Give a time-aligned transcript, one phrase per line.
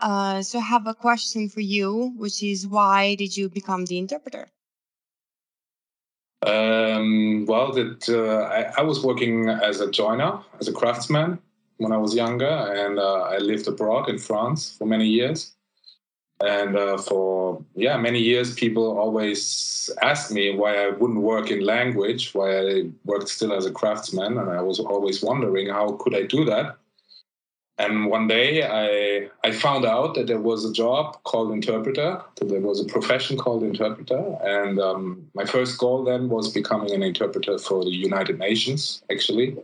[0.00, 3.98] Uh, so I have a question for you, which is why did you become the
[3.98, 4.48] interpreter?
[6.46, 11.38] Um, well, that uh, I, I, was working as a joiner, as a craftsman
[11.78, 15.54] when I was younger, and uh, I lived abroad in France for many years.
[16.40, 21.60] And uh, for yeah, many years, people always asked me why I wouldn't work in
[21.60, 26.14] language, why I worked still as a craftsman, and I was always wondering how could
[26.14, 26.76] I do that.
[27.78, 32.48] And one day I I found out that there was a job called interpreter, that
[32.48, 34.36] there was a profession called interpreter.
[34.42, 39.56] And um, my first goal then was becoming an interpreter for the United Nations, actually.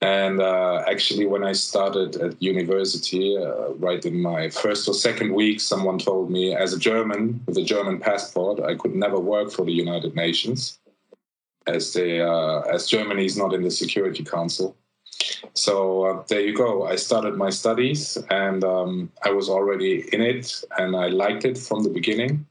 [0.00, 5.34] And uh, actually, when I started at university, uh, right in my first or second
[5.34, 9.50] week, someone told me, as a German with a German passport, I could never work
[9.50, 10.78] for the United Nations,
[11.66, 14.76] as they, uh, as Germany is not in the Security Council.
[15.54, 16.86] So uh, there you go.
[16.86, 21.58] I started my studies and um, I was already in it and I liked it
[21.58, 22.46] from the beginning.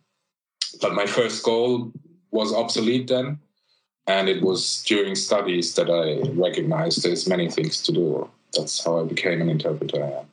[0.81, 1.91] But my first goal
[2.31, 3.39] was obsolete then.
[4.05, 8.29] And it was during studies that I recognized there's many things to do.
[8.53, 10.23] That's how I became an interpreter.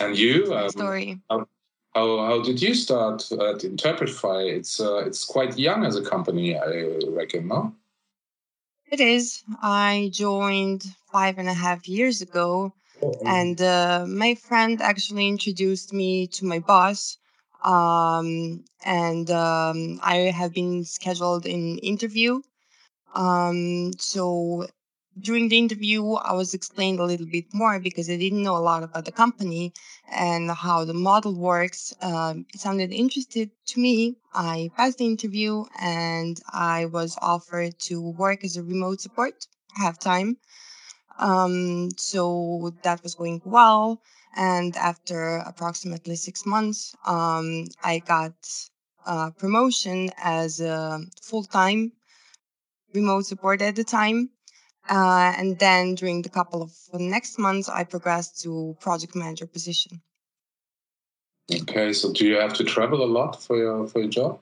[0.00, 0.52] And you?
[0.52, 1.20] Um, story.
[1.30, 1.46] How,
[1.94, 4.52] how, how, did you start at Interprefy?
[4.56, 7.72] It's uh, it's quite young as a company, I reckon, no?
[8.94, 9.42] It is.
[9.60, 12.72] I joined five and a half years ago,
[13.26, 17.18] and uh, my friend actually introduced me to my boss.
[17.64, 22.42] Um, and um, I have been scheduled in interview.
[23.16, 24.68] Um, so
[25.18, 28.58] during the interview, I was explained a little bit more because I didn't know a
[28.58, 29.72] lot about the company
[30.10, 31.94] and how the model works.
[32.00, 34.16] Um, it sounded interesting to me.
[34.34, 39.98] I passed the interview and I was offered to work as a remote support half
[39.98, 40.36] time.
[41.18, 44.00] Um, so that was going well.
[44.36, 48.34] And after approximately six months, um, I got
[49.06, 51.92] a promotion as a full time
[52.92, 54.30] remote support at the time.
[54.88, 60.02] Uh, and then during the couple of next months, I progressed to project manager position.
[61.52, 64.40] Okay, so do you have to travel a lot for your for your job?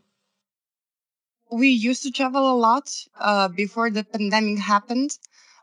[1.51, 5.19] We used to travel a lot uh, before the pandemic happened.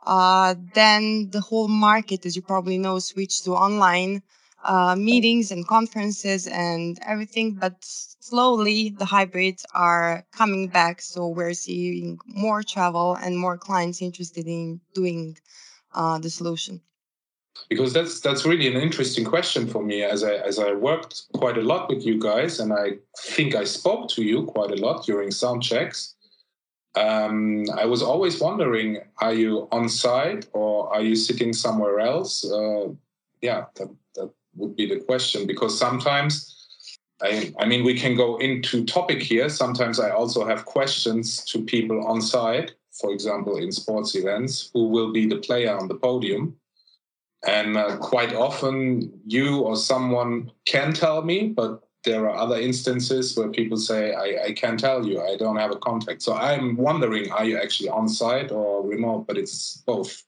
[0.06, 4.22] Uh, then the whole market, as you probably know, switched to online
[4.64, 7.54] uh, meetings and conferences and everything.
[7.54, 11.00] But slowly, the hybrids are coming back.
[11.00, 15.38] So we're seeing more travel and more clients interested in doing
[15.94, 16.80] uh, the solution.
[17.68, 21.58] Because that's that's really an interesting question for me, as I as I worked quite
[21.58, 25.04] a lot with you guys, and I think I spoke to you quite a lot
[25.04, 26.14] during sound checks.
[26.96, 32.50] Um, I was always wondering: Are you on site or are you sitting somewhere else?
[32.50, 32.88] Uh,
[33.42, 36.56] yeah, that, that would be the question because sometimes
[37.22, 39.48] I, I mean we can go into topic here.
[39.48, 44.88] Sometimes i also have questions to people on site for example in sports events who
[44.88, 46.56] will be the player on the podium.
[47.46, 53.36] And uh, quite often you or someone can tell me but there are other instances
[53.36, 55.20] where people say I, I can't tell you.
[55.20, 56.22] I don't have a contact.
[56.22, 59.26] So i'm wondering are you actually on site or remote?
[59.26, 60.22] But it's both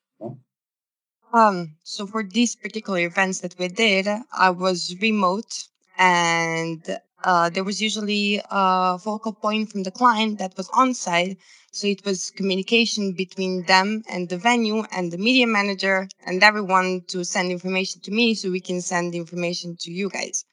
[1.32, 5.64] um, so for these particular events that we did, I was remote
[5.98, 11.38] and uh, there was usually a focal point from the client that was on site.
[11.72, 17.02] So it was communication between them and the venue and the media manager and everyone
[17.08, 20.44] to send information to me so we can send information to you guys.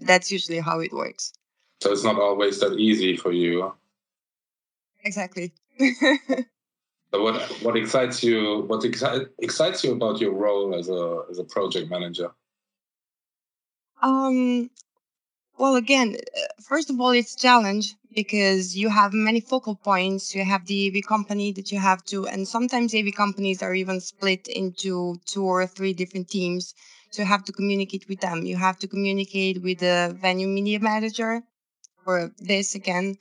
[0.00, 1.32] That's usually how it works.
[1.82, 3.74] So it's not always that easy for you.
[5.04, 5.52] Exactly.
[7.18, 8.64] What what excites you?
[8.66, 12.30] What exci- excites you about your role as a as a project manager?
[14.02, 14.70] Um.
[15.56, 16.16] Well, again,
[16.62, 20.34] first of all, it's challenge because you have many focal points.
[20.34, 24.00] You have the AV company that you have to, and sometimes AV companies are even
[24.00, 26.74] split into two or three different teams.
[27.10, 28.44] So you have to communicate with them.
[28.44, 31.42] You have to communicate with the venue media manager
[32.04, 33.16] for this again,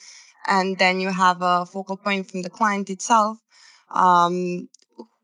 [0.47, 3.37] and then you have a focal point from the client itself
[3.89, 4.69] um,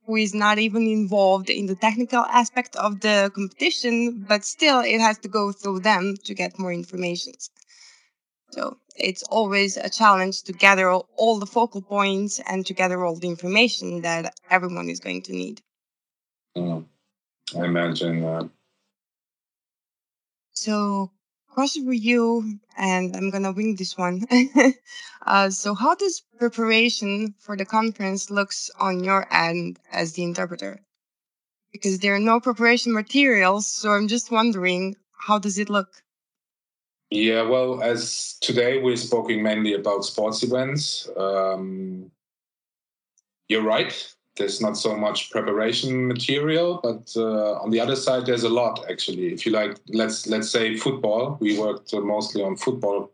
[0.05, 4.99] who is not even involved in the technical aspect of the competition, but still it
[4.99, 7.33] has to go through them to get more information.
[8.51, 13.15] So it's always a challenge to gather all the focal points and to gather all
[13.15, 15.61] the information that everyone is going to need.
[16.57, 16.85] Mm,
[17.55, 18.49] I imagine that.
[20.53, 21.11] So
[21.59, 24.25] question for you, and I'm gonna wing this one.
[25.25, 30.81] uh, so, how does preparation for the conference looks on your end as the interpreter?
[31.71, 33.67] because there are no preparation materials.
[33.67, 35.89] So I'm just wondering, how does it look?
[37.09, 41.09] Yeah, well, as today we're speaking mainly about sports events.
[41.17, 42.11] Um,
[43.47, 44.13] you're right.
[44.39, 48.85] There's not so much preparation material, but uh, on the other side, there's a lot
[48.89, 49.33] actually.
[49.33, 51.37] If you like, let's let's say football.
[51.41, 53.11] We worked uh, mostly on football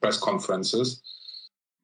[0.00, 1.02] press conferences.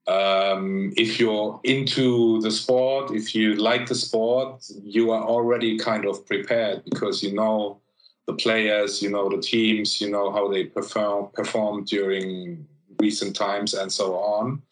[0.06, 6.06] Um, if you're into the sport, if you like the sport, you are already kind
[6.06, 7.80] of prepared because you know
[8.28, 12.66] the players, you know the teams, you know how they perform perform during
[13.00, 14.62] recent times and so on.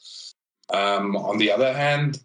[0.70, 2.20] Um, on the other hand,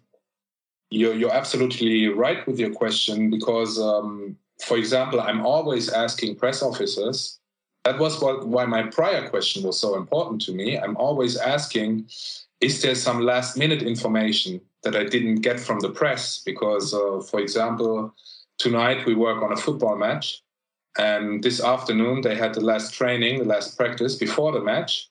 [0.90, 6.62] you're, you're absolutely right with your question because, um, for example, I'm always asking press
[6.62, 7.38] officers.
[7.84, 10.78] That was what, why my prior question was so important to me.
[10.78, 12.06] I'm always asking,
[12.60, 16.42] is there some last minute information that I didn't get from the press?
[16.44, 18.14] Because, uh, for example,
[18.58, 20.42] tonight we work on a football match,
[20.98, 25.08] and this afternoon they had the last training, the last practice before the match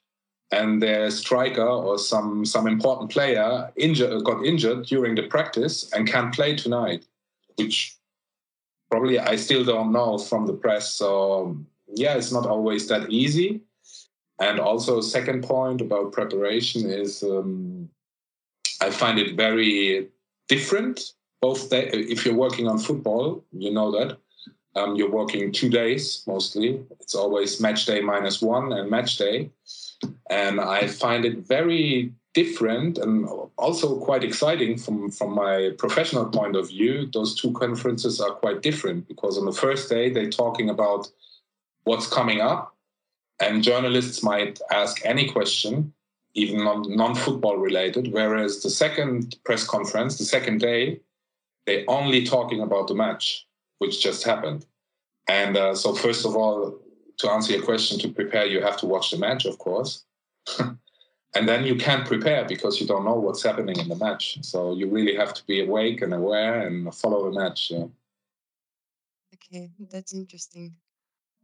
[0.51, 6.07] and their striker or some some important player injured got injured during the practice and
[6.07, 7.05] can't play tonight,
[7.55, 7.95] which
[8.89, 10.91] probably I still don't know from the press.
[10.91, 11.57] So
[11.93, 13.61] yeah, it's not always that easy.
[14.39, 17.89] And also, second point about preparation is um,
[18.81, 20.07] I find it very
[20.47, 21.13] different.
[21.41, 24.17] Both day, if you're working on football, you know that
[24.75, 26.81] um, you're working two days mostly.
[26.99, 29.51] It's always match day minus one and match day
[30.29, 36.55] and I find it very different and also quite exciting from from my professional point
[36.55, 37.09] of view.
[37.11, 41.07] Those two conferences are quite different because on the first day they're talking about
[41.83, 42.75] what's coming up,
[43.39, 45.93] and journalists might ask any question,
[46.33, 48.13] even non football related.
[48.13, 50.99] Whereas the second press conference, the second day,
[51.65, 53.47] they're only talking about the match
[53.79, 54.65] which just happened.
[55.27, 56.79] And uh, so, first of all,
[57.19, 60.05] to answer your question, to prepare, you have to watch the match, of course.
[61.35, 64.39] and then you can't prepare because you don't know what's happening in the match.
[64.41, 67.71] So you really have to be awake and aware and follow the match.
[67.71, 67.85] Yeah.
[69.35, 70.75] Okay, that's interesting.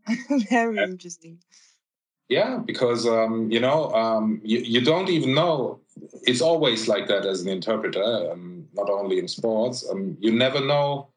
[0.50, 0.84] Very yeah.
[0.84, 1.40] interesting.
[2.28, 5.80] Yeah, because um, you know um, you, you don't even know.
[6.24, 9.88] It's always like that as an interpreter, um, not only in sports.
[9.90, 11.10] Um, you never know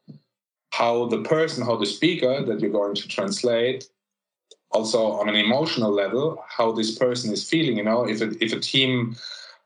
[0.71, 3.89] how the person, how the speaker that you're going to translate
[4.71, 8.07] also on an emotional level how this person is feeling you know?
[8.07, 9.17] If a, if a team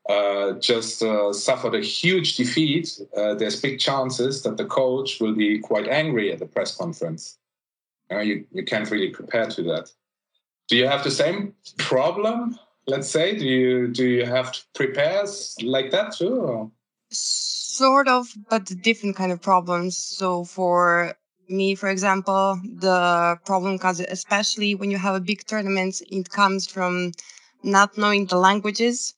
[0.08, 5.34] uh, just uh, suffered a huge defeat uh, there's big chances that the coach will
[5.34, 7.38] be quite angry at the press conference.
[8.10, 9.90] You, know, you, you can't really prepare to that.
[10.68, 13.36] Do you have the same problem let's say?
[13.36, 15.24] Do you do you have to prepare
[15.62, 16.70] like that too or?
[17.72, 19.96] sort of but different kind of problems.
[19.96, 21.14] So for
[21.52, 26.66] me, for example, the problem comes especially when you have a big tournament, it comes
[26.66, 27.12] from
[27.62, 29.14] not knowing the languages.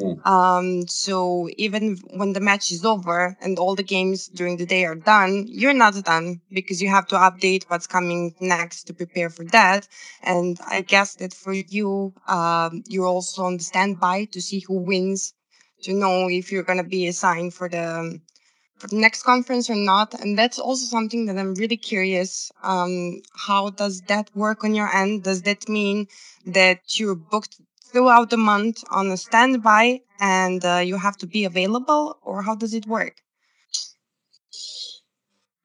[0.00, 0.26] Mm.
[0.26, 4.84] Um, so even when the match is over and all the games during the day
[4.84, 9.30] are done, you're not done because you have to update what's coming next to prepare
[9.30, 9.88] for that.
[10.22, 14.78] And I guess that for you, um, you're also on the standby to see who
[14.78, 15.34] wins,
[15.82, 18.20] to know if you're going to be assigned for the
[18.92, 20.14] next conference or not.
[20.20, 22.50] And that's also something that I'm really curious.
[22.62, 25.24] Um, how does that work on your end?
[25.24, 26.08] Does that mean
[26.46, 31.44] that you're booked throughout the month on a standby and uh, you have to be
[31.44, 33.22] available, or how does it work?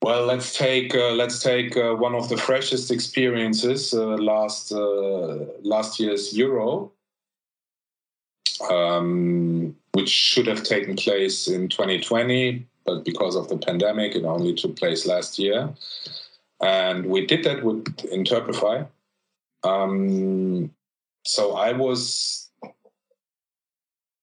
[0.02, 5.46] Well, let's take uh, let's take uh, one of the freshest experiences uh, last uh,
[5.62, 6.92] last year's Euro,
[8.70, 14.54] um, which should have taken place in 2020 but because of the pandemic, it only
[14.54, 15.74] took place last year.
[16.62, 18.88] And we did that with Interprefy.
[19.64, 20.72] Um,
[21.26, 22.50] so I was,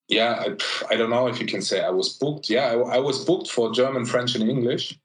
[0.09, 0.57] yeah, I,
[0.91, 2.51] I, don't know if you can say I was booked.
[2.51, 4.99] Yeah, I, I was booked for German, French, and English.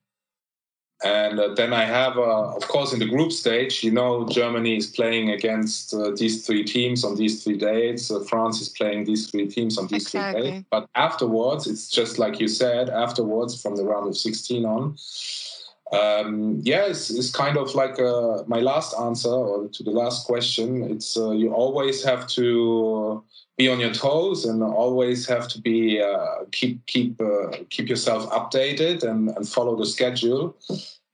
[1.03, 4.77] And uh, then I have, uh, of course, in the group stage, you know, Germany
[4.77, 8.09] is playing against uh, these three teams on these three dates.
[8.09, 10.41] Uh, France is playing these three teams on these exactly.
[10.41, 10.67] three dates.
[10.71, 14.95] But afterwards, it's just like you said, afterwards, from the round of 16 on,
[15.91, 20.25] um, yeah, it's, it's, kind of like uh, my last answer or to the last
[20.25, 20.81] question.
[20.83, 23.23] It's uh, you always have to
[23.57, 28.29] be on your toes and always have to be uh, keep keep uh, keep yourself
[28.31, 30.55] updated and, and follow the schedule.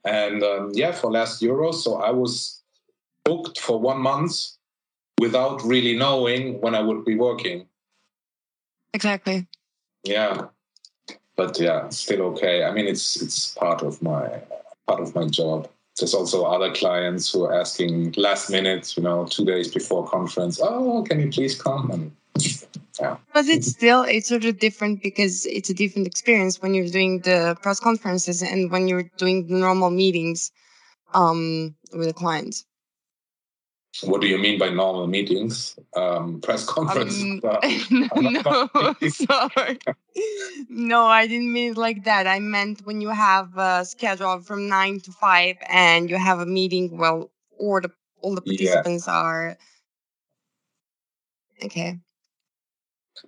[0.04, 2.64] And um, yeah, for last Euro, so I was
[3.24, 4.34] booked for one month
[5.20, 7.68] without really knowing when I would be working.
[8.94, 9.48] Exactly.
[10.04, 10.48] Yeah,
[11.36, 12.64] but yeah, still okay.
[12.64, 14.42] I mean, it's it's part of my
[14.88, 15.70] part of my job.
[16.00, 20.60] There's also other clients who are asking last minute, you know, two days before conference,
[20.62, 21.92] oh, can you please come?
[21.92, 22.12] And
[23.00, 23.18] yeah.
[23.34, 27.20] But it's still it's sort of different because it's a different experience when you're doing
[27.20, 30.52] the press conferences and when you're doing the normal meetings
[31.14, 32.64] um, with a client.
[34.04, 35.78] What do you mean by normal meetings?
[35.96, 37.22] Um, press conference?
[37.22, 37.40] Um,
[38.22, 39.80] no, sorry.
[40.70, 42.26] no, I didn't mean it like that.
[42.26, 46.46] I meant when you have a schedule from nine to five and you have a
[46.46, 49.14] meeting, well, or the all the participants yeah.
[49.14, 49.58] are
[51.66, 52.00] okay.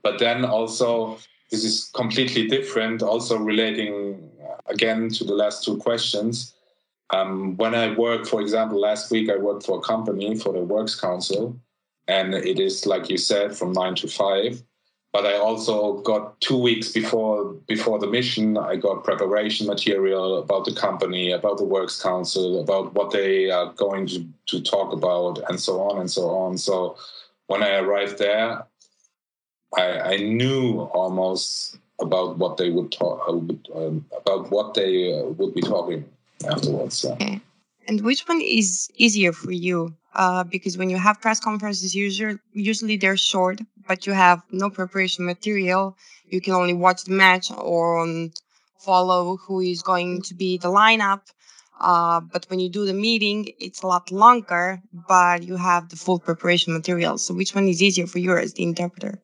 [0.02, 1.18] But then also,
[1.52, 3.04] this is completely different.
[3.04, 6.54] Also relating uh, again to the last two questions
[7.14, 10.62] um, when I work, for example, last week I worked for a company for the
[10.62, 11.56] Works Council,
[12.08, 14.64] and it is like you said from nine to five.
[15.12, 18.58] But I also got two weeks before before the mission.
[18.58, 23.72] I got preparation material about the company, about the Works Council, about what they are
[23.74, 26.58] going to, to talk about, and so on and so on.
[26.58, 26.98] So
[27.46, 28.66] when I arrived there,
[29.78, 33.34] I, I knew almost about what they would talk uh,
[33.78, 36.06] um, about what they uh, would be talking
[36.46, 36.98] afterwards.
[36.98, 37.14] So.
[37.14, 37.42] Okay.
[37.88, 39.96] And which one is easier for you?
[40.14, 44.70] Uh, because when you have press conferences, usually usually they're short, but you have no
[44.70, 45.98] preparation material.
[46.26, 48.32] You can only watch the match or um,
[48.80, 51.22] follow who is going to be the lineup.
[51.80, 55.96] Uh, but when you do the meeting, it's a lot longer, but you have the
[55.96, 57.18] full preparation material.
[57.18, 59.23] So which one is easier for you as the interpreter?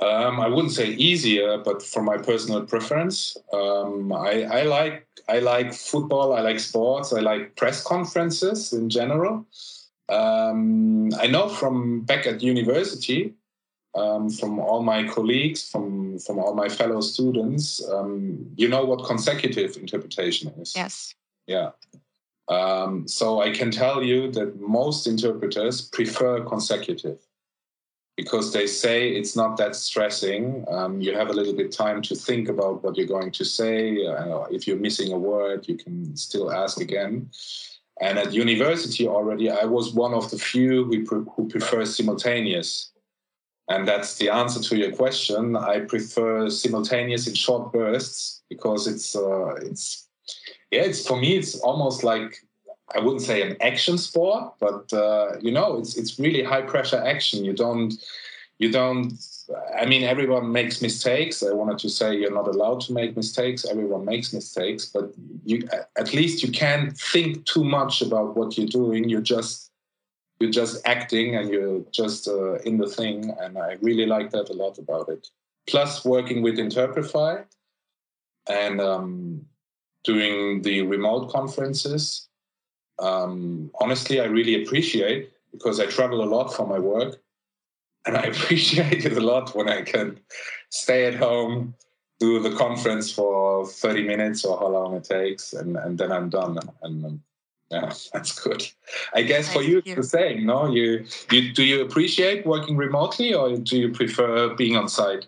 [0.00, 5.38] Um, I wouldn't say easier, but for my personal preference, um, I, I, like I
[5.38, 6.34] like football.
[6.34, 7.12] I like sports.
[7.12, 9.46] I like press conferences in general.
[10.08, 13.34] Um, I know from back at university,
[13.94, 19.06] um, from all my colleagues, from from all my fellow students, um, you know what
[19.06, 20.74] consecutive interpretation is.
[20.74, 21.14] Yes.
[21.46, 21.70] Yeah.
[22.48, 27.18] Um, so I can tell you that most interpreters prefer consecutive
[28.16, 30.64] because they say it's not that stressing.
[30.68, 34.06] Um, you have a little bit time to think about what you're going to say.
[34.06, 37.30] Uh, if you're missing a word, you can still ask again.
[38.00, 42.92] And at university already, I was one of the few who, pre- who prefer simultaneous.
[43.68, 45.56] And that's the answer to your question.
[45.56, 50.06] I prefer simultaneous in short bursts because it's uh, it's
[50.70, 52.36] yeah, it's for me it's almost like
[52.92, 57.02] I wouldn't say an action sport, but uh, you know, it's it's really high pressure
[57.04, 57.44] action.
[57.44, 57.94] You don't
[58.58, 59.12] you don't.
[59.78, 61.42] I mean, everyone makes mistakes.
[61.42, 63.64] I wanted to say you're not allowed to make mistakes.
[63.64, 65.12] Everyone makes mistakes, but
[65.44, 69.08] you at least you can't think too much about what you're doing.
[69.08, 69.70] You're just
[70.40, 73.34] you're just acting and you're just uh, in the thing.
[73.40, 75.26] And I really like that a lot about it.
[75.66, 77.44] Plus, working with Interprefy
[78.46, 79.46] and um,
[80.04, 82.28] doing the remote conferences
[82.98, 87.20] um, honestly, I really appreciate because I travel a lot for my work.
[88.06, 90.20] And I appreciate it a lot when I can
[90.70, 91.74] stay at home,
[92.20, 96.28] do the conference for 30 minutes or how long it takes, and, and then I'm
[96.28, 96.58] done.
[96.82, 97.22] And um,
[97.70, 98.66] yeah, that's good.
[99.14, 100.66] I guess for you, it's the same, no?
[100.66, 105.26] You, you do you appreciate working remotely or do you prefer being on site?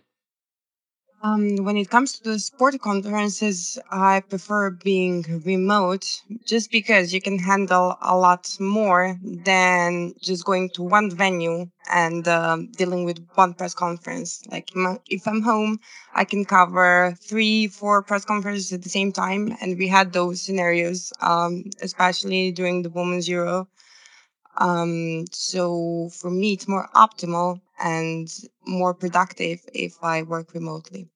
[1.27, 6.07] Um, when it comes to the sport conferences, I prefer being remote
[6.45, 12.29] just because you can handle a lot more than just going to one venue and
[12.29, 14.41] um, dealing with one press conference.
[14.53, 14.71] Like
[15.09, 15.81] if I'm home,
[16.15, 19.57] I can cover three, four press conferences at the same time.
[19.61, 23.67] And we had those scenarios, um, especially during the Women's Euro.
[24.59, 28.29] Um, so for me, it's more optimal and
[28.65, 31.11] more productive if I work remotely.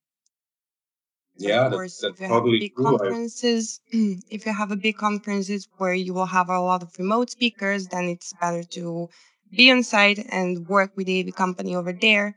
[1.40, 2.84] Yeah, of course, that's, that's if you have big true.
[2.84, 7.30] conferences, if you have a big conferences where you will have a lot of remote
[7.30, 9.08] speakers, then it's better to
[9.50, 12.36] be on site and work with the company over there,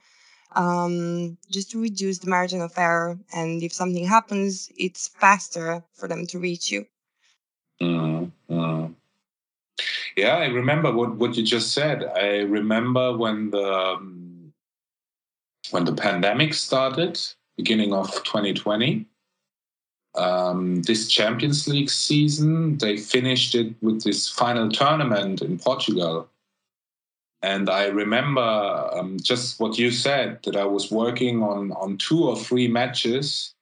[0.55, 3.19] um, just to reduce the margin of error.
[3.33, 6.85] And if something happens, it's faster for them to reach you.
[7.81, 8.93] Mm-hmm.
[10.15, 12.05] Yeah, I remember what, what you just said.
[12.05, 14.53] I remember when the um,
[15.71, 17.19] when the pandemic started
[17.57, 19.05] beginning of 2020.
[20.15, 26.29] Um, this Champions League season, they finished it with this final tournament in Portugal.
[27.41, 28.41] And I remember
[28.93, 33.53] um, just what you said that I was working on, on two or three matches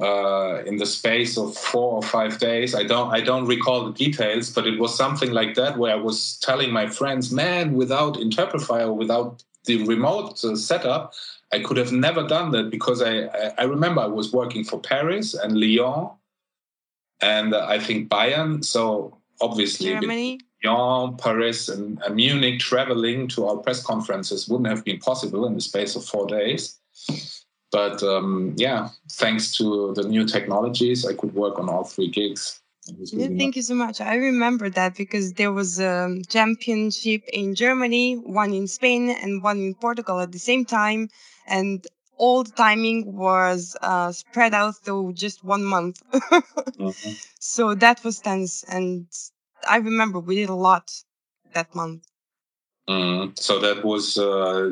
[0.00, 2.74] uh, in the space of four or five days.
[2.74, 6.00] I don't I don't recall the details, but it was something like that where I
[6.00, 11.12] was telling my friends, "Man, without Interprefy or without the remote uh, setup,
[11.52, 14.78] I could have never done that because I, I, I remember I was working for
[14.78, 16.10] Paris and Lyon
[17.20, 18.64] and uh, I think Bayern.
[18.64, 20.40] So obviously, Germany.
[20.64, 25.54] Lyon, Paris, and, and Munich traveling to our press conferences wouldn't have been possible in
[25.54, 26.78] the space of four days.
[27.70, 32.60] But um, yeah, thanks to the new technologies, I could work on all three gigs.
[33.12, 34.00] Yeah, thank you so much.
[34.00, 39.58] I remember that because there was a championship in Germany, one in Spain, and one
[39.58, 41.10] in Portugal at the same time,
[41.48, 41.86] and
[42.16, 46.02] all the timing was uh, spread out through just one month.
[46.12, 47.12] mm-hmm.
[47.40, 49.06] So that was tense, and
[49.66, 50.90] I remember we did a lot
[51.54, 52.04] that month.
[52.88, 54.70] Mm, so that was, uh,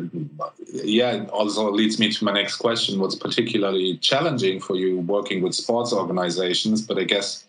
[0.72, 2.98] yeah, also leads me to my next question.
[2.98, 6.80] What's particularly challenging for you working with sports organizations?
[6.80, 7.44] But I guess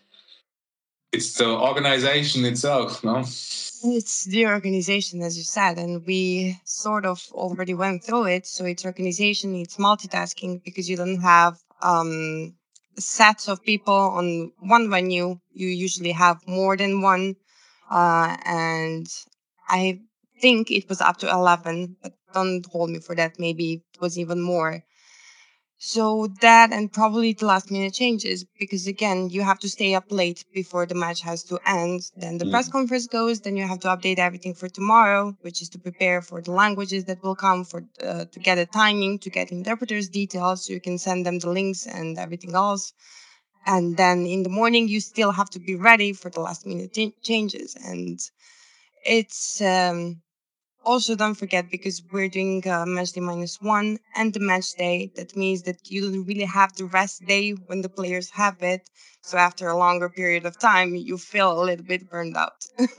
[1.12, 3.18] it's the organization itself, no?
[3.20, 8.46] It's the organization, as you said, and we sort of already went through it.
[8.46, 12.54] So it's organization, it's multitasking because you don't have um,
[12.98, 15.38] sets of people on one venue.
[15.52, 17.36] You usually have more than one.
[17.90, 19.06] Uh, and
[19.68, 20.00] I
[20.42, 23.38] think it was up to 11, but don't hold me for that.
[23.38, 24.82] Maybe it was even more.
[25.80, 30.10] So that and probably the last minute changes because again, you have to stay up
[30.10, 32.02] late before the match has to end.
[32.16, 32.50] Then the mm.
[32.50, 33.40] press conference goes.
[33.40, 37.04] Then you have to update everything for tomorrow, which is to prepare for the languages
[37.04, 40.80] that will come for uh, to get a timing, to get interpreters details, so you
[40.80, 42.92] can send them the links and everything else.
[43.64, 46.98] And then in the morning, you still have to be ready for the last minute
[47.22, 47.76] changes.
[47.76, 48.18] And
[49.04, 50.22] it's um,
[50.88, 55.12] also don't forget because we're doing uh, match day minus one and the match day.
[55.16, 58.88] That means that you don't really have the rest day when the players have it.
[59.22, 62.64] So after a longer period of time you feel a little bit burned out.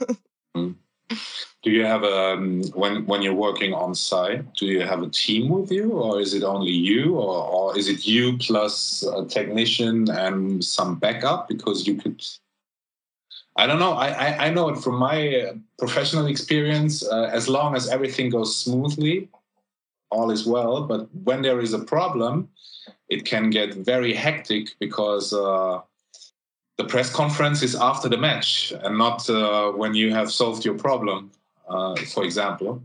[0.56, 0.74] Mm.
[1.62, 5.08] do you have a um, when when you're working on site do you have a
[5.08, 9.24] team with you or is it only you or, or is it you plus a
[9.26, 11.46] technician and some backup?
[11.46, 12.20] Because you could
[13.56, 13.92] I don't know.
[13.92, 17.04] I, I, I know it from my uh, professional experience.
[17.06, 19.28] Uh, as long as everything goes smoothly,
[20.10, 20.82] all is well.
[20.84, 22.48] But when there is a problem,
[23.08, 25.80] it can get very hectic because uh,
[26.78, 30.78] the press conference is after the match and not uh, when you have solved your
[30.78, 31.30] problem,
[31.68, 32.82] uh, for example.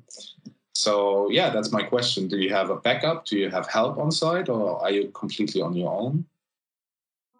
[0.74, 2.28] So, yeah, that's my question.
[2.28, 3.26] Do you have a backup?
[3.26, 6.26] Do you have help on site or are you completely on your own?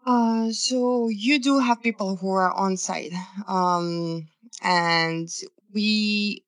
[0.06, 3.14] Uh, so you do have people who are on site,
[3.48, 4.28] um,
[4.62, 5.28] and
[5.74, 6.44] we,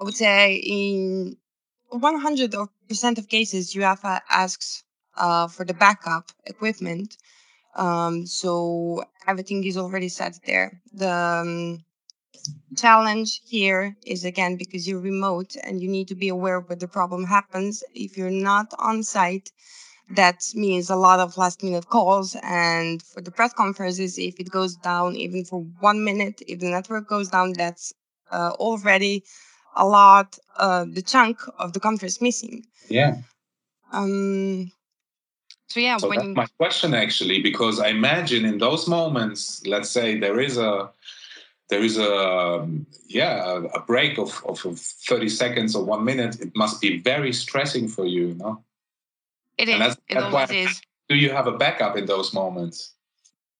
[0.00, 1.36] I would say, in
[1.88, 2.54] 100
[2.88, 4.84] percent of cases, uh, asks
[5.16, 7.16] uh, for the backup equipment.
[7.74, 10.80] Um, so everything is already set there.
[10.92, 11.84] The um,
[12.76, 16.88] challenge here is again because you're remote and you need to be aware where the
[16.88, 17.82] problem happens.
[17.94, 19.50] If you're not on site,
[20.10, 22.36] that means a lot of last minute calls.
[22.42, 26.70] And for the press conferences, if it goes down even for one minute, if the
[26.70, 27.92] network goes down, that's
[28.30, 29.24] uh, already
[29.76, 32.64] a lot, uh, the chunk of the conference missing.
[32.88, 33.18] Yeah.
[33.92, 34.72] Um,
[35.68, 36.34] so yeah, so that's you...
[36.34, 40.90] my question actually, because I imagine in those moments, let's say there is a
[41.68, 42.68] there is a
[43.06, 47.86] yeah a break of, of 30 seconds or one minute it must be very stressing
[47.86, 48.64] for you, you know
[49.60, 49.78] it is.
[49.78, 50.82] That's, it that's always is.
[51.08, 52.94] Do you have a backup in those moments?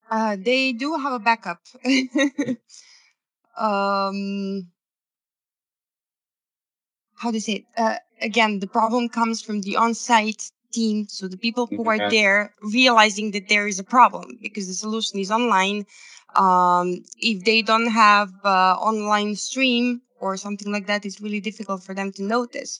[0.09, 1.59] Uh, they do have a backup.
[3.57, 4.67] um,
[7.15, 7.65] how do you say it?
[7.77, 12.53] Uh, again, the problem comes from the on-site team, so the people who are there
[12.61, 15.85] realizing that there is a problem because the solution is online.
[16.35, 21.83] Um, if they don't have uh, online stream or something like that, it's really difficult
[21.83, 22.79] for them to notice.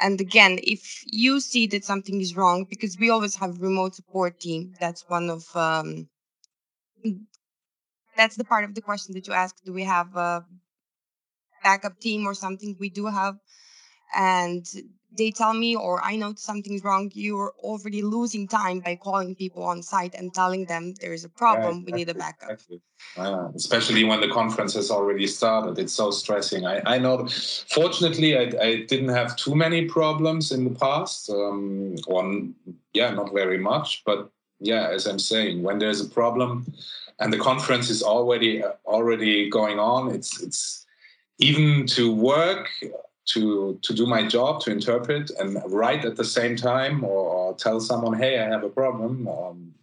[0.00, 4.40] And again, if you see that something is wrong, because we always have remote support
[4.40, 6.08] team, that's one of um,
[8.16, 9.64] that's the part of the question that you asked.
[9.64, 10.44] Do we have a
[11.62, 12.76] backup team or something?
[12.78, 13.36] We do have,
[14.16, 14.66] and
[15.16, 19.62] they tell me or I know something's wrong, you're already losing time by calling people
[19.62, 22.50] on site and telling them there is a problem, yeah, we need a backup.
[22.50, 22.80] Exactly.
[23.16, 25.78] Uh, especially when the conference has already started.
[25.78, 26.66] It's so stressing.
[26.66, 27.26] I, I know,
[27.68, 31.30] fortunately, I, I didn't have too many problems in the past.
[31.30, 32.54] Um, one,
[32.92, 34.02] yeah, not very much.
[34.04, 36.66] But yeah, as I'm saying, when there's a problem
[37.18, 40.86] and the conference is already already going on, it's it's
[41.38, 42.68] even to work
[43.26, 47.54] to to do my job to interpret and write at the same time or, or
[47.54, 49.74] tell someone hey i have a problem um,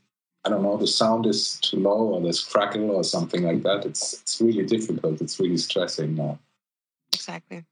[0.45, 3.85] i don't know the sound is too low or there's crackle or something like that
[3.85, 6.39] it's it's really difficult it's really stressing now
[7.13, 7.63] exactly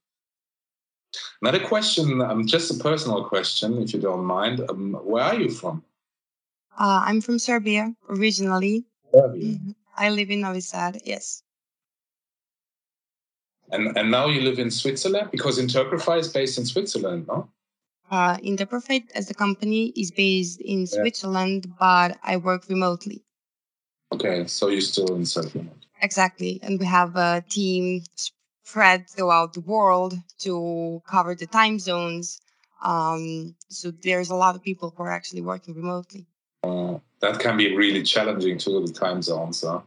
[1.42, 5.50] another question um, just a personal question if you don't mind um, where are you
[5.50, 5.84] from
[6.78, 9.44] uh, i'm from serbia originally serbia.
[9.44, 9.72] Mm-hmm.
[9.98, 11.02] I live in Novi Sad.
[11.06, 11.44] Yes.
[13.72, 17.50] And and now you live in Switzerland because Interprefy is based in Switzerland, no?
[18.10, 23.24] Uh, Interprefy as a company is based in Switzerland, but I work remotely.
[24.12, 25.86] Okay, so you're still in Switzerland.
[26.02, 28.04] Exactly, and we have a team
[28.66, 32.42] spread throughout the world to cover the time zones.
[32.84, 36.28] Um, so there's a lot of people who are actually working remotely.
[36.64, 39.62] Uh, that can be really challenging to the time zones.
[39.62, 39.82] Huh?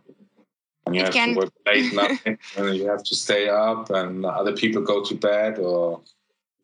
[0.86, 1.28] And you It have can.
[1.34, 2.20] to work late night,
[2.56, 6.02] and you have to stay up, and other people go to bed or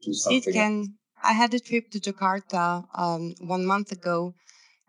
[0.02, 0.52] do something.
[0.54, 0.94] It can.
[1.22, 4.34] I had a trip to Jakarta um, one month ago,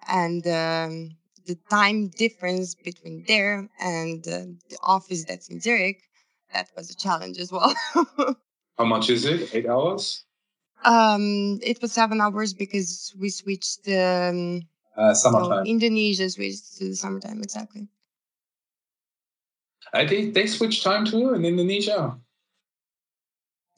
[0.07, 1.11] and um,
[1.45, 6.01] the time difference between there and uh, the office that's in Zurich,
[6.53, 7.73] that was a challenge as well.
[8.77, 9.53] How much is it?
[9.53, 10.23] Eight hours?
[10.83, 13.87] um, it was seven hours because we switched.
[13.87, 17.87] Um, Uh, so Indonesia switched to the summertime exactly.
[19.93, 22.17] I think they switch time too in Indonesia.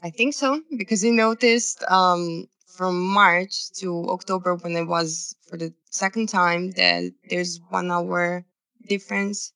[0.04, 5.58] I think so because I noticed um, from March to October when it was for
[5.58, 8.44] the second time that there's one hour
[8.88, 9.54] difference.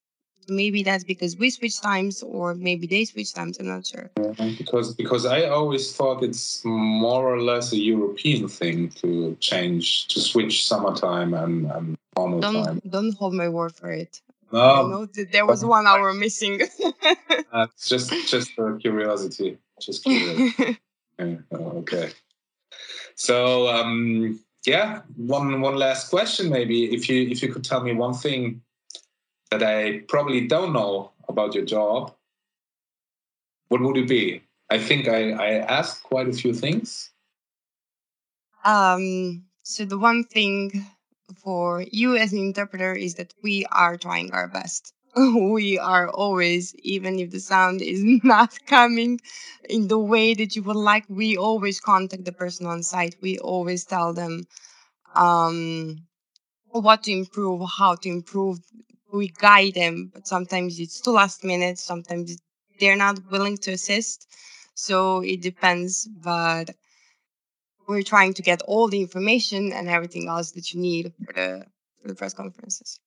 [0.48, 3.60] Maybe that's because we switch times, or maybe they switch times.
[3.60, 4.10] I'm not sure.
[4.58, 10.22] Because because I always thought it's more or less a European thing to change to
[10.22, 12.54] switch summertime and, and normal time.
[12.54, 14.22] Don't don't hold my word for it.
[14.54, 16.62] I No, there was one hour missing.
[17.52, 19.58] uh, just just for curiosity.
[19.82, 20.54] Just curious.
[21.20, 22.12] Yeah, oh, okay.
[23.16, 26.94] So um, yeah, one one last question maybe.
[26.94, 28.62] If you if you could tell me one thing
[29.50, 32.14] that I probably don't know about your job,
[33.70, 34.44] what would it be?
[34.70, 37.10] I think I, I asked quite a few things.
[38.64, 40.86] um, so the one thing
[41.44, 44.94] for you as an interpreter is that we are trying our best.
[45.16, 49.20] we are always, even if the sound is not coming
[49.70, 53.16] in the way that you would like, we always contact the person on site.
[53.22, 54.46] We always tell them
[55.16, 55.98] um,
[56.70, 58.60] what to improve, how to improve.
[59.12, 61.80] We guide them, but sometimes it's too last minute.
[61.80, 62.38] Sometimes
[62.80, 64.28] they're not willing to assist.
[64.76, 66.72] So it depends, but
[67.88, 71.66] we're trying to get all the information and everything else that you need for the
[72.02, 73.00] for the press conferences.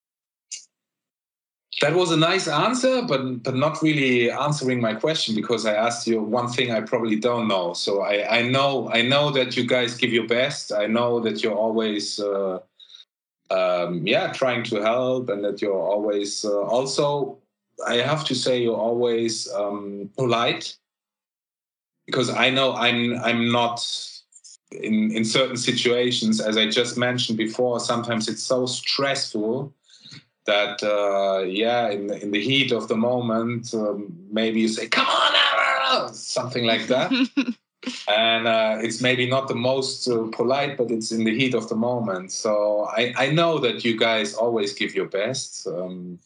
[1.81, 6.07] That was a nice answer, but but not really answering my question because I asked
[6.07, 7.75] you one thing I probably don't know.
[7.75, 10.73] So I, I know I know that you guys give your best.
[10.73, 12.59] I know that you're always uh,
[13.51, 17.39] um, yeah trying to help, and that you're always uh, also
[17.87, 20.77] I have to say you're always um, polite
[22.07, 23.79] because I know I'm I'm not
[24.73, 27.81] in in certain situations as I just mentioned before.
[27.81, 29.73] Sometimes it's so stressful
[30.47, 34.89] that uh, yeah in the, in the heat of the moment um, maybe you say
[34.89, 37.13] come on Aaron," something like that
[38.09, 41.69] and uh, it's maybe not the most uh, polite but it's in the heat of
[41.69, 46.19] the moment so I, I know that you guys always give your best um,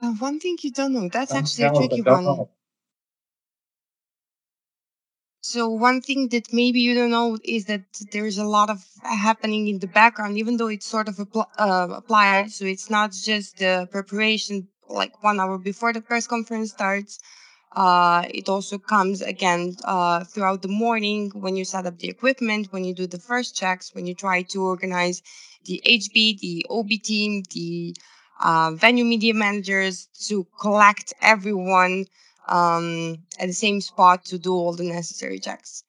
[0.00, 2.24] Uh, one thing you don't know, that's Don't actually a tricky one.
[2.24, 2.48] know.
[5.50, 7.82] So one thing that maybe you don't know is that
[8.12, 11.88] there's a lot of happening in the background, even though it's sort of appl- uh,
[12.00, 12.50] applied.
[12.52, 17.18] So it's not just the preparation, like one hour before the press conference starts.
[17.74, 22.72] Uh, it also comes again uh, throughout the morning when you set up the equipment,
[22.72, 25.22] when you do the first checks, when you try to organize
[25.66, 27.94] the HB, the OB team, the
[28.40, 32.06] uh, venue media managers to collect everyone
[32.48, 35.84] um, at the same spot to do all the necessary checks.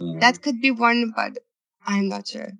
[0.00, 0.20] Mm.
[0.20, 1.38] That could be one, but
[1.86, 2.52] I'm not sure.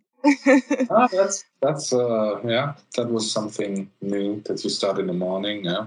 [0.90, 5.64] Ah, that's that's uh, yeah that was something new that you start in the morning
[5.64, 5.86] yeah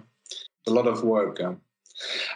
[0.68, 1.54] a lot of work yeah.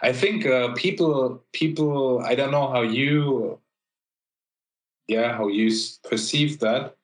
[0.01, 3.59] i think uh, people people i don't know how you
[5.09, 5.69] yeah how you
[6.09, 6.95] perceive that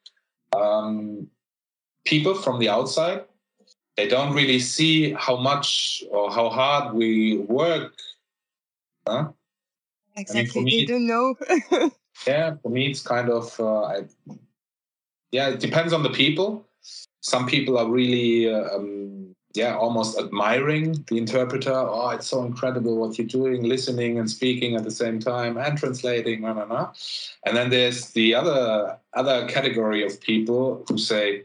[0.56, 1.28] um,
[2.06, 3.26] people from the outside
[3.98, 7.94] they don't really see how much or how hard we work
[9.08, 9.30] huh?
[10.16, 10.64] exactly.
[10.64, 11.36] me- they don't know.
[12.28, 14.04] yeah for me it's kind of uh, I,
[15.32, 16.66] yeah it depends on the people
[17.22, 22.98] some people are really uh, um, yeah almost admiring the interpreter oh it's so incredible
[22.98, 26.92] what you're doing listening and speaking at the same time and translating blah, blah, blah.
[27.46, 31.44] and then there's the other other category of people who say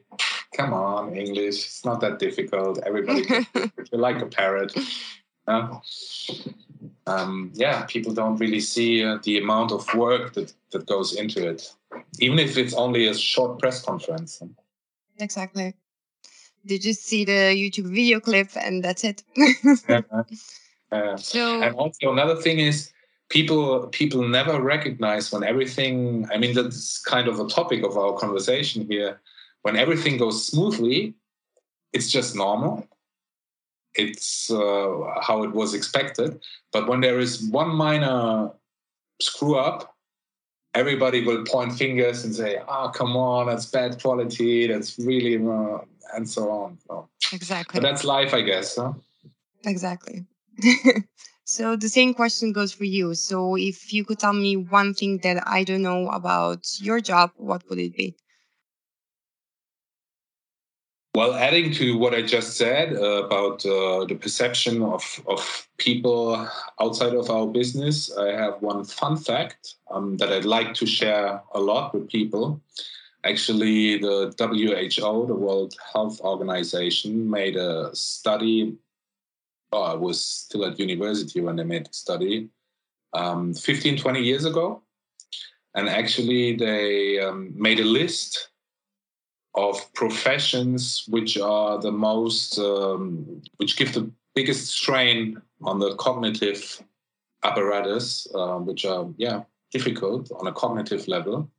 [0.56, 3.46] come on english it's not that difficult everybody can
[3.92, 4.72] you're like a parrot
[5.48, 5.68] yeah.
[7.06, 11.48] Um, yeah, people don't really see uh, the amount of work that, that goes into
[11.48, 11.72] it,
[12.20, 14.42] even if it's only a short press conference.
[15.18, 15.74] exactly.
[16.64, 19.22] they just see the YouTube video clip and that's it.
[19.88, 20.02] yeah.
[20.92, 22.90] Uh, so, and also another thing is
[23.28, 26.28] people people never recognize when everything.
[26.32, 29.20] I mean, that's kind of a topic of our conversation here.
[29.62, 31.14] When everything goes smoothly,
[31.92, 32.86] it's just normal.
[33.94, 36.40] It's uh, how it was expected.
[36.72, 38.50] But when there is one minor
[39.20, 39.96] screw up,
[40.74, 44.66] everybody will point fingers and say, "Ah, oh, come on, that's bad quality.
[44.68, 45.78] That's really," uh,
[46.14, 46.78] and so on.
[46.86, 47.80] So, exactly.
[47.80, 48.76] But that's life, I guess.
[48.76, 48.92] Huh?
[49.64, 50.24] Exactly.
[51.44, 53.14] so the same question goes for you.
[53.14, 57.32] So if you could tell me one thing that I don't know about your job,
[57.36, 58.16] what would it be?
[61.20, 66.48] Well, adding to what I just said uh, about uh, the perception of, of people
[66.80, 71.42] outside of our business, I have one fun fact um, that I'd like to share
[71.52, 72.62] a lot with people.
[73.22, 78.78] Actually, the WHO, the World Health Organization, made a study.
[79.72, 82.48] Oh, I was still at university when they made the study,
[83.12, 84.80] um, 15, 20 years ago.
[85.74, 88.49] And actually, they um, made a list
[89.54, 96.80] of professions which are the most um, which give the biggest strain on the cognitive
[97.42, 101.50] apparatus um, which are yeah difficult on a cognitive level.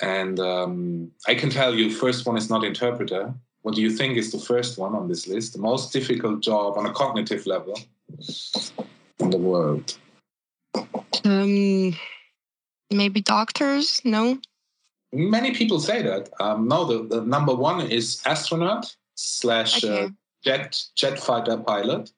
[0.00, 3.34] And um, i can tell you first one is not interpreter.
[3.62, 5.52] What do you think is the first one on this list?
[5.52, 7.78] The most difficult job on a cognitive level
[9.18, 9.96] in the world.
[11.24, 11.96] Um
[12.90, 14.00] maybe doctors?
[14.04, 14.38] No
[15.12, 16.30] Many people say that.
[16.40, 20.04] Um, no, the, the number one is astronaut slash uh, okay.
[20.04, 20.08] uh,
[20.42, 22.10] jet jet fighter pilot.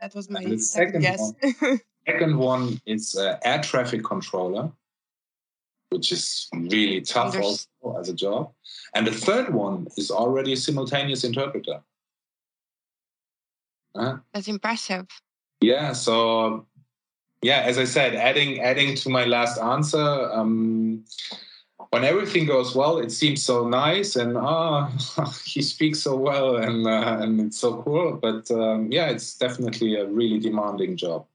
[0.00, 1.20] That was my second, second guess.
[1.20, 4.70] one, second one is uh, air traffic controller,
[5.90, 7.66] which is really tough also
[7.98, 8.52] as a job.
[8.94, 11.80] And the third one is already a simultaneous interpreter.
[13.96, 14.18] Huh?
[14.32, 15.06] That's impressive.
[15.60, 15.92] Yeah.
[15.94, 16.66] So,
[17.42, 20.30] yeah, as I said, adding adding to my last answer.
[20.32, 21.04] Um,
[21.90, 24.90] when everything goes well, it seems so nice, and ah,
[25.44, 28.18] he speaks so well, and uh, and it's so cool.
[28.20, 31.26] But um, yeah, it's definitely a really demanding job.